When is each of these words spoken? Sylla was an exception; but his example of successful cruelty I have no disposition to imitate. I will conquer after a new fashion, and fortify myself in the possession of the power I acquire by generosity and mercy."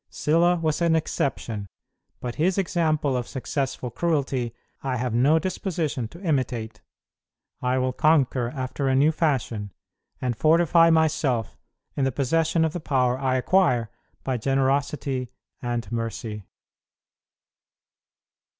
Sylla 0.09 0.55
was 0.55 0.81
an 0.81 0.95
exception; 0.95 1.67
but 2.19 2.33
his 2.33 2.57
example 2.57 3.15
of 3.15 3.27
successful 3.27 3.91
cruelty 3.91 4.51
I 4.81 4.97
have 4.97 5.13
no 5.13 5.37
disposition 5.37 6.07
to 6.07 6.23
imitate. 6.23 6.81
I 7.61 7.77
will 7.77 7.93
conquer 7.93 8.49
after 8.49 8.87
a 8.87 8.95
new 8.95 9.11
fashion, 9.11 9.71
and 10.19 10.35
fortify 10.35 10.89
myself 10.89 11.55
in 11.95 12.03
the 12.03 12.11
possession 12.11 12.65
of 12.65 12.73
the 12.73 12.79
power 12.79 13.19
I 13.19 13.35
acquire 13.35 13.91
by 14.23 14.37
generosity 14.37 15.29
and 15.61 15.91
mercy." 15.91 16.45